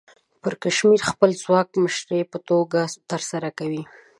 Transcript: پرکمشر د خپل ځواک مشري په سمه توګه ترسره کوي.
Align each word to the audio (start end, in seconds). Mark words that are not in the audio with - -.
پرکمشر 0.43 0.91
د 0.97 1.03
خپل 1.11 1.29
ځواک 1.41 1.67
مشري 1.83 2.21
په 2.31 2.37
سمه 2.39 2.45
توګه 2.49 2.81
ترسره 3.11 3.49
کوي. 3.59 3.83